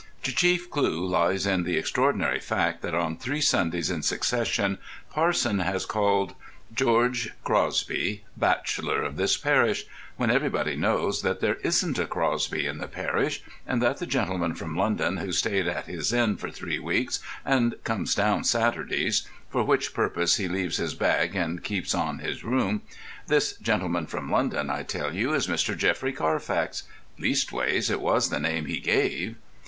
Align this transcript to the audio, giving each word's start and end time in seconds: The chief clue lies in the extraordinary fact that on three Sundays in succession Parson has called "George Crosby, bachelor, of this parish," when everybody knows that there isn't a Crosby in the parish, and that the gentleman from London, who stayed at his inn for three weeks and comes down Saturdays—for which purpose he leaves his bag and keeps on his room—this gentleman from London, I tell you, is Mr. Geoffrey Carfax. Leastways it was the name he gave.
The 0.23 0.31
chief 0.31 0.67
clue 0.71 1.05
lies 1.05 1.45
in 1.45 1.61
the 1.63 1.77
extraordinary 1.77 2.39
fact 2.39 2.81
that 2.81 2.95
on 2.95 3.15
three 3.17 3.39
Sundays 3.39 3.91
in 3.91 4.01
succession 4.01 4.79
Parson 5.11 5.59
has 5.59 5.85
called 5.85 6.33
"George 6.73 7.29
Crosby, 7.43 8.23
bachelor, 8.35 9.03
of 9.03 9.15
this 9.15 9.37
parish," 9.37 9.83
when 10.17 10.31
everybody 10.31 10.75
knows 10.75 11.21
that 11.21 11.39
there 11.39 11.57
isn't 11.63 11.99
a 11.99 12.07
Crosby 12.07 12.65
in 12.65 12.79
the 12.79 12.87
parish, 12.87 13.43
and 13.67 13.79
that 13.83 13.97
the 13.99 14.07
gentleman 14.07 14.55
from 14.55 14.75
London, 14.75 15.17
who 15.17 15.31
stayed 15.31 15.67
at 15.67 15.85
his 15.85 16.11
inn 16.11 16.35
for 16.35 16.49
three 16.49 16.79
weeks 16.79 17.19
and 17.45 17.75
comes 17.83 18.15
down 18.15 18.43
Saturdays—for 18.43 19.63
which 19.63 19.93
purpose 19.93 20.37
he 20.37 20.47
leaves 20.47 20.77
his 20.77 20.95
bag 20.95 21.35
and 21.35 21.63
keeps 21.63 21.93
on 21.93 22.17
his 22.17 22.43
room—this 22.43 23.53
gentleman 23.57 24.07
from 24.07 24.31
London, 24.31 24.71
I 24.71 24.81
tell 24.81 25.13
you, 25.13 25.35
is 25.35 25.45
Mr. 25.45 25.77
Geoffrey 25.77 26.11
Carfax. 26.11 26.85
Leastways 27.19 27.91
it 27.91 28.01
was 28.01 28.31
the 28.31 28.39
name 28.39 28.65
he 28.65 28.79
gave. 28.79 29.35